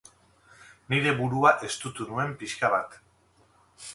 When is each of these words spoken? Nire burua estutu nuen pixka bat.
Nire 0.93 1.11
burua 1.19 1.51
estutu 1.69 2.09
nuen 2.13 2.35
pixka 2.39 2.71
bat. 2.79 2.99